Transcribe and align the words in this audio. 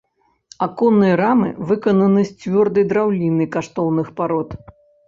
Аконныя 0.67 1.15
рамы 1.23 1.49
выкананы 1.73 2.25
з 2.31 2.35
цвёрдай 2.41 2.89
драўніны 2.95 3.43
каштоўных 3.59 4.07
парод. 4.21 4.49